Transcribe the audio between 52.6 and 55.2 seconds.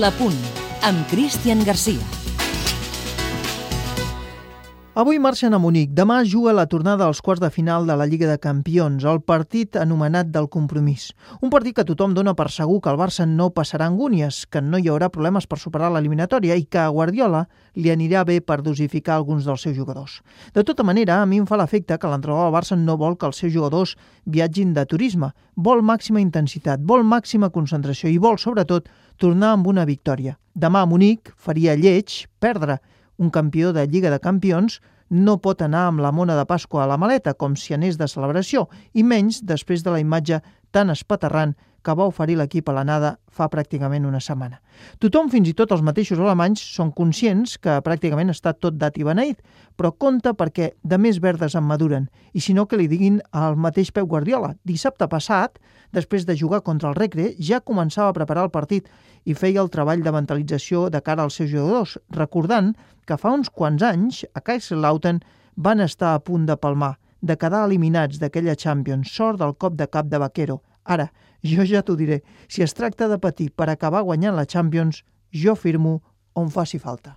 que li diguin al mateix Pep Guardiola. Dissabte